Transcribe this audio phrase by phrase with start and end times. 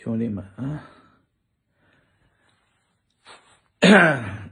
[0.00, 0.84] 兄弟们啊，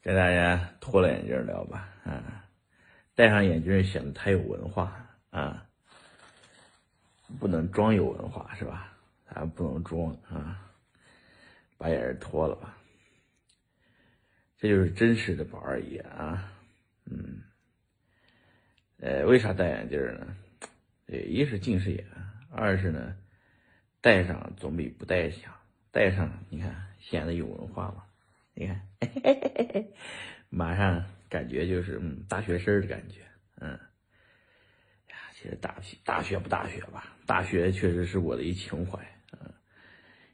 [0.00, 2.46] 给大家脱了眼镜聊吧啊，
[3.16, 5.66] 戴上眼镜显得太有文化啊，
[7.40, 8.92] 不能装有文化是吧？
[9.34, 10.64] 咱不能装啊，
[11.78, 12.78] 把眼镜脱了吧，
[14.56, 16.52] 这就是真实的宝二爷啊，
[17.06, 17.42] 嗯，
[19.00, 20.36] 呃，为啥戴眼镜呢？
[21.08, 22.06] 呃，一是近视眼。
[22.50, 23.16] 二是呢，
[24.00, 25.54] 戴上总比不戴强。
[25.90, 28.04] 戴上，你看显得有文化嘛？
[28.54, 28.88] 你看，
[30.50, 33.22] 马上感觉就是嗯，大学生的感觉。
[33.60, 33.78] 嗯，
[35.32, 37.16] 其实大学大学不大学吧？
[37.26, 38.98] 大学确实是我的一情怀。
[39.32, 39.52] 嗯，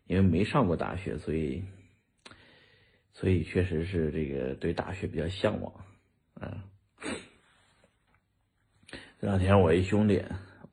[0.06, 1.64] 因为没上过大学，所以
[3.12, 5.72] 所以确实是这个对大学比较向往。
[6.40, 6.62] 嗯，
[9.20, 10.22] 这两天我一兄弟。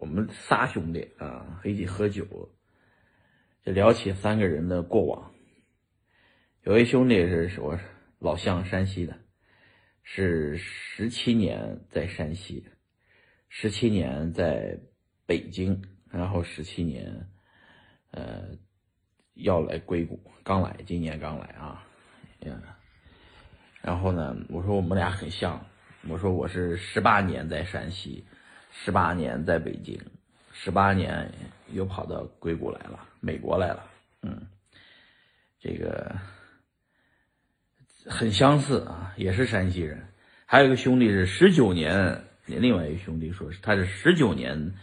[0.01, 2.25] 我们仨兄弟啊，一起喝酒，
[3.63, 5.31] 就聊起三个人的过往。
[6.63, 7.79] 有一兄弟是我
[8.17, 9.15] 老乡，山西的，
[10.01, 12.67] 是十七年在山西，
[13.47, 14.75] 十七年在
[15.27, 17.29] 北京，然后十七年，
[18.09, 18.57] 呃，
[19.35, 21.87] 要来硅谷，刚来，今年刚来啊，
[22.39, 22.59] 嗯，
[23.83, 25.63] 然后呢，我说我们俩很像，
[26.09, 28.25] 我说我是十八年在山西。
[28.71, 29.99] 十八年在北京，
[30.53, 31.31] 十八年
[31.73, 33.85] 又跑到硅谷来了，美国来了。
[34.21, 34.47] 嗯，
[35.59, 36.15] 这个
[38.05, 40.07] 很相似啊，也是山西人。
[40.45, 44.73] 还有一个兄弟是十九年，另外一个兄弟说是他是十九年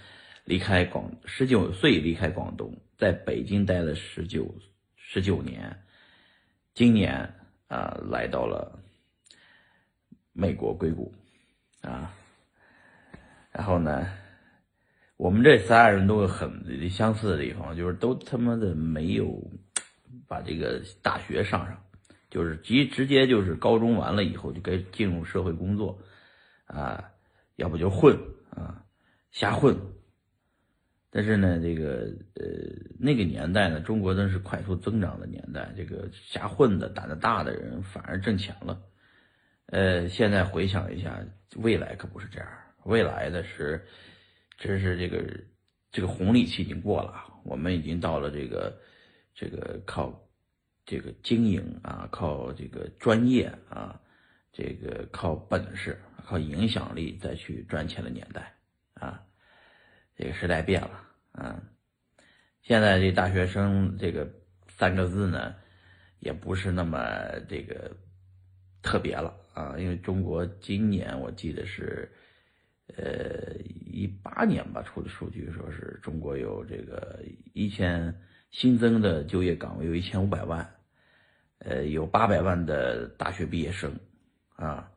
[0.45, 4.55] 离开广，十九岁离开广东，在北京待了十九
[4.97, 5.83] 十九年，
[6.75, 7.35] 今年
[7.67, 8.79] 啊来到了
[10.33, 11.13] 美国硅谷
[11.81, 12.15] 啊。
[13.59, 14.07] 然后呢，
[15.17, 19.43] 我们这仨人都有很相似的地方，就是都他妈的没有
[20.29, 21.77] 把这个大学上上，
[22.31, 25.99] 就是直直接就是高中完了以后就该进入社会工作，
[26.67, 27.11] 啊，
[27.57, 28.17] 要不就混
[28.51, 28.81] 啊，
[29.33, 29.77] 瞎混。
[31.11, 32.45] 但是呢，这个呃
[32.97, 38.81] 那个年代呢，中国真是快速增长的年代，这个瞎混的胆子大的人反而挣钱了。
[39.67, 41.19] 呃，现在回想一下，
[41.57, 42.49] 未来可不是这样。
[42.85, 43.87] 未来的是，
[44.57, 45.23] 真是这个
[45.91, 48.81] 这个红利期已经过了，我们已经到了这个
[49.35, 50.27] 这个靠
[50.87, 54.01] 这个经营啊，靠这个专业啊，
[54.53, 58.55] 这个靠本事、靠影响力再去赚钱的年代
[58.95, 59.23] 啊，
[60.17, 61.03] 这个时代变了
[61.33, 61.63] 啊。
[62.63, 64.27] 现在这大学生这个
[64.67, 65.55] 三个字呢，
[66.21, 67.01] 也不是那么
[67.49, 67.95] 这个
[68.83, 72.11] 特别了啊，因为中国今年我记得是。
[72.97, 73.55] 呃，
[73.87, 77.23] 一八年吧出的数据说是中国有这个
[77.53, 78.13] 一千
[78.51, 80.75] 新增的就业岗位有一千五百万，
[81.59, 83.95] 呃，有八百万的大学毕业生，
[84.57, 84.91] 啊，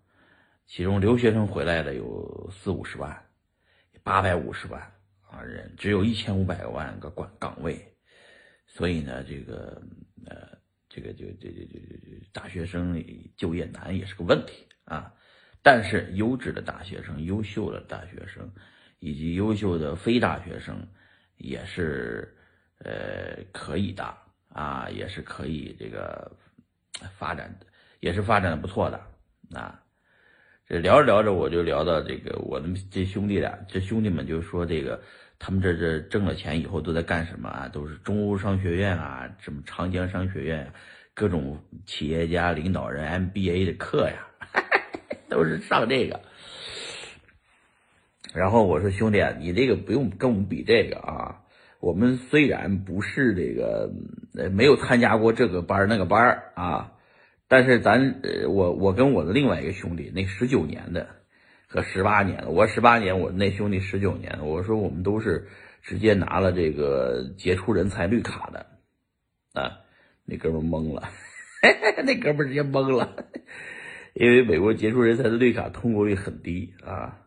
[0.66, 3.26] 其中留学生回来的有四五十万，
[4.04, 4.82] 八百五十万
[5.30, 7.94] 啊人，只有一千五百万个岗岗位，
[8.68, 9.82] 所以呢，这个
[10.26, 10.58] 呃，
[10.88, 13.04] 这个就这这这这大学生
[13.36, 15.14] 就业难也是个问题啊。
[15.64, 18.52] 但是优质的大学生、优秀的大学生，
[19.00, 20.88] 以及优秀的非大学生，
[21.38, 22.36] 也是
[22.80, 24.04] 呃可以的
[24.50, 26.32] 啊，也是可以这个
[27.16, 27.68] 发展的，
[28.00, 29.00] 也是发展的不错的
[29.54, 29.80] 啊。
[30.68, 35.00] 这聊着聊着，我就聊到这个我的这兄弟俩，这兄弟们就说这个
[35.38, 37.68] 他们这这挣了钱以后都在干什么啊？
[37.68, 40.74] 都是中欧商学院啊，什么长江商学院，
[41.14, 44.26] 各种企业家领导人 MBA 的课呀。
[45.32, 46.20] 都是上这个，
[48.34, 51.38] 然后我说兄弟，你这个不用跟我们比这个啊。
[51.80, 53.90] 我们虽然不是这个，
[54.52, 56.92] 没有参加过这个班那个班啊，
[57.48, 61.08] 但是咱呃，我我跟我的另外一个兄弟，那十九年的
[61.68, 65.48] 和十八年的，我十八年，我那兄弟十九年，我说我们都是
[65.82, 68.66] 直接拿了这个杰出人才绿卡的
[69.54, 69.80] 啊。
[70.26, 71.10] 那哥们懵了，
[72.06, 73.26] 那哥们直接懵了。
[74.14, 77.18] 因为美国杰出人才的绿卡通过率很低啊，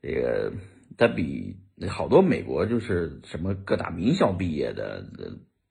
[0.00, 0.52] 这个
[0.96, 1.56] 他比
[1.88, 5.04] 好多美国就是什么各大名校毕业的，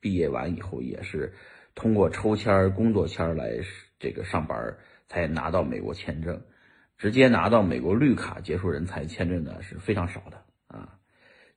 [0.02, 1.34] 毕业完以后也是
[1.76, 3.60] 通过抽签工作签来
[4.00, 4.76] 这个上班
[5.08, 6.42] 才拿到美国签证，
[6.98, 11.00] 直接拿到美国绿卡杰出人才签证的是非常少的啊。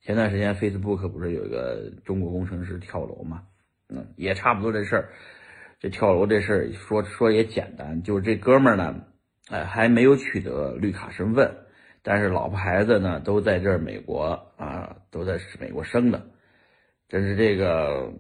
[0.01, 3.43] 前段时间 Facebook 不是有一个中国工程师跳楼嘛，
[3.89, 5.09] 嗯，也差不多这事儿。
[5.79, 9.05] 这跳楼这事儿说说也简单，就是这哥们儿呢，
[9.51, 11.55] 哎，还没有取得绿卡身份，
[12.03, 16.27] 但是老婆孩子呢都在这儿美国啊，都在美国生的，
[17.09, 18.11] 真是这个，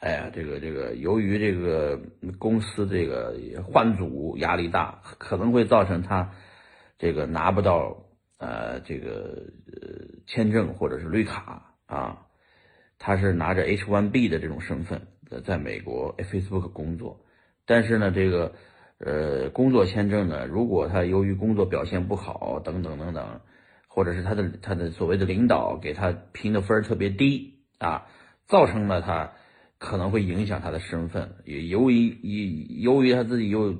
[0.00, 2.00] 哎呀，这个这个，由于这个
[2.38, 3.34] 公司这个
[3.64, 6.32] 换组压力大，可能会造成他
[6.98, 8.04] 这个拿不到
[8.38, 9.88] 呃这个呃
[10.26, 12.20] 签证或者是绿卡啊。
[12.98, 17.24] 他是拿着 H1B 的这种身份在在美国 Facebook 工作，
[17.66, 18.52] 但是呢，这个
[18.98, 23.40] 呃工作签证呢，如果他由于工作表现不好等等等等，
[23.88, 28.06] 或者是他的他的所谓的领导给他评的分特别低啊，
[28.46, 29.32] 造成了他
[29.78, 32.16] 可能会影响他的身份，也由于
[32.80, 33.76] 由于他自己又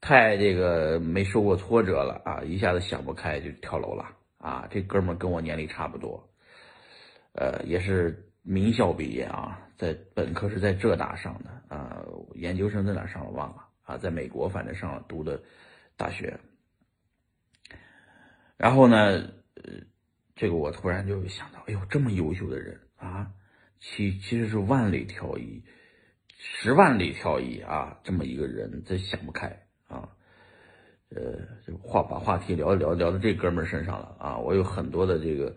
[0.00, 4.04] 太这个没受过挫折了啊，一下子想不开就跳楼了
[4.38, 6.28] 啊，这哥们跟我年龄差不多。
[7.32, 12.00] 呃，也是名校毕业啊，在本科是在浙大上的啊，
[12.36, 15.42] 研究生在哪上了忘了啊，在美国反正上了读的
[15.96, 16.38] 大学。
[18.56, 18.96] 然后呢，
[19.56, 19.82] 呃，
[20.36, 23.32] 这个我突然就想到，哎呦，这么优秀的人啊，
[23.80, 25.64] 其其实是万里挑一，
[26.38, 29.48] 十万里挑一啊，这么一个人，真想不开
[29.88, 30.08] 啊。
[31.08, 35.56] 呃，话把话题聊一聊聊到这哥们儿身上了啊，我有很多的这个。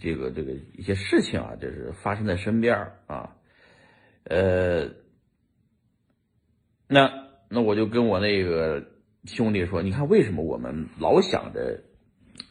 [0.00, 3.36] 这个这个一些事情啊，就是发生在身边啊，
[4.24, 4.88] 呃，
[6.86, 8.84] 那那我就跟我那个
[9.24, 11.82] 兄弟说，你看为什么我们老想着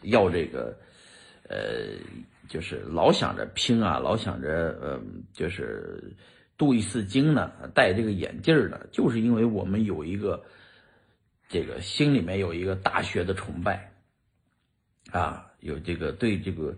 [0.02, 0.78] 要这个，
[1.48, 1.98] 呃，
[2.50, 5.02] 就是老想着拼啊，老想着呃，
[5.34, 6.16] 就是
[6.58, 10.44] 镀一次金呢，戴这个眼镜呢，就是因为我们有一个
[11.48, 13.94] 这个心里面有一个大学的崇拜
[15.12, 16.76] 啊，有这个对这个。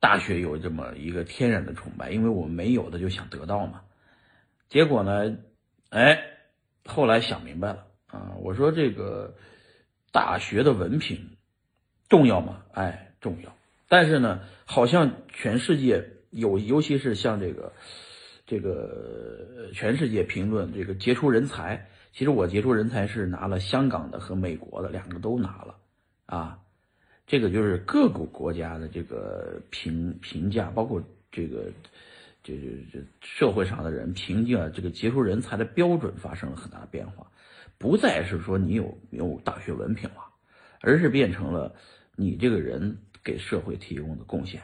[0.00, 3.82] 大学有这么一个天然的崇拜，因为我们没有的就想得到嘛。
[4.68, 5.36] 结果呢，
[5.90, 6.22] 哎，
[6.84, 9.34] 后来想明白了啊，我说这个
[10.12, 11.30] 大学的文凭
[12.08, 12.62] 重要吗？
[12.74, 13.52] 哎，重要。
[13.88, 17.72] 但是呢，好像全世界有，尤其是像这个
[18.46, 25.74] 这个全世界评论这个杰出人才，其实我杰出人才是拿了香港的和美国的两个都拿了
[26.26, 26.60] 啊。
[27.28, 31.66] 这个就是各个国家的这个评评价，包括这个，
[32.42, 32.60] 这这
[32.90, 37.30] 这社会上的人评价这个杰出人才的标准发生了很大的变化，
[37.76, 40.24] 不再是说你有没有大学文凭了，
[40.80, 41.74] 而是变成了
[42.16, 44.62] 你这个人给社会提供的贡献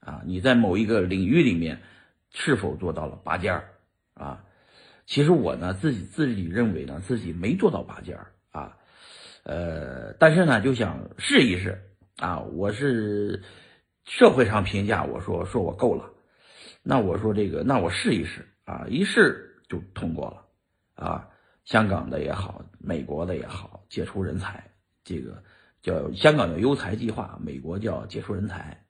[0.00, 1.82] 啊，你在某一个领域里面
[2.32, 3.68] 是否做到了拔尖儿
[4.14, 4.42] 啊？
[5.04, 8.78] 其实我呢自己自己认为呢自己没做到拔尖儿啊，
[9.42, 11.82] 呃，但是呢就想试一试。
[12.16, 13.42] 啊，我是
[14.06, 16.10] 社会上评价，我说说我够了，
[16.82, 21.28] 那我说这个，那我试一试啊，一试就通过了啊。
[21.66, 24.70] 香港的也好，美国的也好，杰出人才，
[25.04, 25.42] 这个
[25.82, 28.82] 叫香港叫优才计划，美国叫杰出人才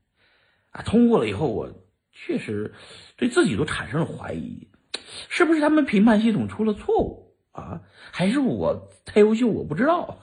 [0.70, 0.82] 啊。
[0.82, 1.68] 通过了以后，我
[2.12, 2.74] 确实
[3.16, 4.68] 对自己都产生了怀疑，
[5.28, 7.82] 是不是他们评判系统出了错误啊？
[8.12, 10.20] 还是我太优秀，我不知道。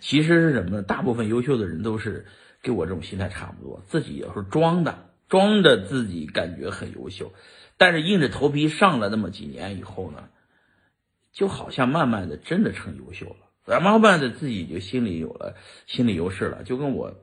[0.00, 0.82] 其实是什么呢？
[0.82, 2.26] 大部分优秀的人都是
[2.62, 7.32] 跟我这种心态差不多，自己有时候装的，装的自己感觉很优秀，
[7.76, 10.28] 但是硬着头皮上了那么几年以后呢，
[11.32, 15.56] 就好像慢慢的真的成优秀了，慢慢的自己就心里有了
[15.86, 16.64] 心理优势了。
[16.64, 17.14] 就跟我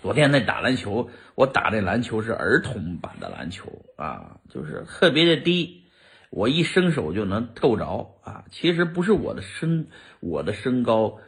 [0.00, 5.84] 昨天那打篮球，我打的篮球是儿童版的篮球啊，就是特别的低，
[6.30, 8.44] 我一伸手就能够着啊。
[8.50, 9.88] 其实不是我的身，
[10.20, 11.18] 我的身高。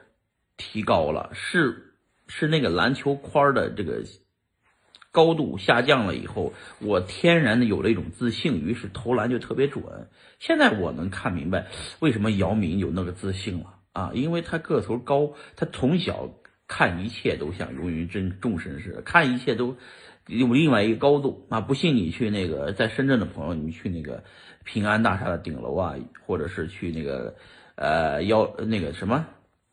[0.60, 1.94] 提高了，是
[2.28, 4.02] 是那个篮球框的这个
[5.10, 9.82] 高度下降了以后，我天然的有了一种自信，于是投篮就特别准。
[10.38, 11.68] 现在我能看明白
[12.00, 16.28] 为什么姚明有那个自信了啊，因为他个头高，他从小
[16.68, 19.78] 看一切都像如云真众生似的，看一切都
[20.26, 21.62] 有另外一个高度啊。
[21.62, 24.24] 不信你去那个在深圳的朋友，你们去那个
[24.62, 25.94] 平安大厦的顶楼啊，
[26.26, 27.34] 或者是去那个
[27.76, 29.24] 呃幺那个什么。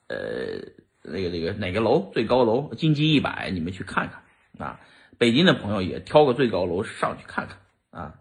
[0.09, 0.61] 呃，
[1.07, 2.73] 那个那个哪个楼最高楼？
[2.75, 4.79] 金鸡一百，你们去看看啊！
[5.17, 7.57] 北京的朋友也挑个最高楼上去看看
[7.89, 8.19] 啊，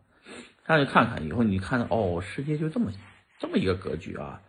[0.67, 2.93] 上去看看以后，你看到哦，世界就这么
[3.39, 4.41] 这么一个格局啊！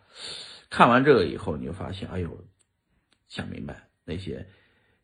[0.70, 2.46] 看完这个以后，你就发现，哎呦，
[3.28, 4.48] 想明白那些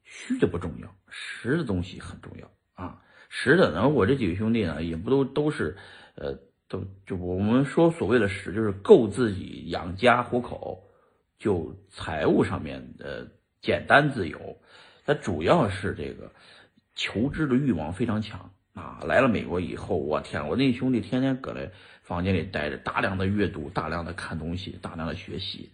[0.04, 3.02] 虚的不重要，实的东西很重要啊！
[3.30, 5.76] 实的，然后我这几个兄弟呢，也不都都是，
[6.16, 10.84] 呃，都就我们说所谓的实，就是够自己养家糊口。
[11.44, 13.28] 就财务上面的
[13.62, 14.58] 简单自由，
[15.06, 16.32] 它主要是这个
[16.96, 19.04] 求知的欲望非常强啊！
[19.06, 21.70] 来了美国以后，我天，我那兄弟天天搁那
[22.02, 25.70] 房间里待着，大量的阅读，大量的看东西，大量的学习。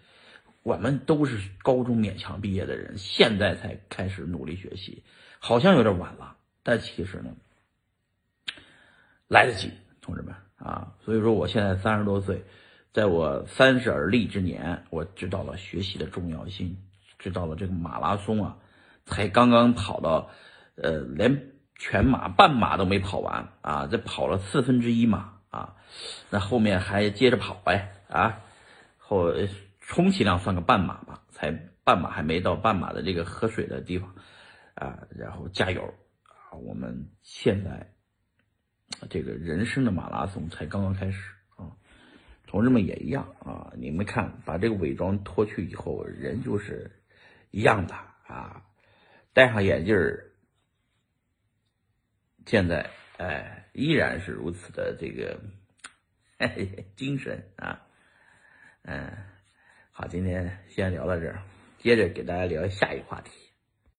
[0.64, 5.04] 我们都是高中勉强毕业的人，现在才开始努力学习，
[5.38, 7.36] 好像有点晚了，但其实呢，
[9.28, 9.70] 来得及，
[10.02, 10.96] 同志们啊！
[11.06, 12.44] 所以说，我现在三十多岁，
[12.92, 16.78] 在我三十而立之年，我知道了学习的重要性，
[17.18, 18.58] 知道了这个马拉松啊，
[19.06, 20.30] 才刚刚跑到，
[20.76, 25.76] 呃，连全马、半马都没跑完啊，这跑了四分之一马啊，
[26.30, 28.42] 那后面还接着跑呗啊，
[28.98, 29.32] 后
[29.80, 31.52] 充其量算个半马吧，才
[31.84, 34.16] 半马还没到半马的这个喝水的地方
[34.76, 35.82] 啊，然后加油
[36.24, 36.58] 啊！
[36.58, 37.94] 我们现在。
[39.08, 41.22] 这个人生的马拉松才刚刚开始，
[42.50, 43.72] 同志们也一样啊！
[43.78, 46.90] 你们看，把这个伪装脱去以后，人就是
[47.52, 47.94] 一样的
[48.26, 48.66] 啊。
[49.34, 49.96] 戴上眼镜，
[52.48, 55.40] 现在哎，依然是如此的这个
[56.98, 57.86] 精神啊。
[58.82, 59.12] 嗯，
[59.92, 61.44] 好，今天先聊到这儿，
[61.78, 63.32] 接着给大家聊下一个话题。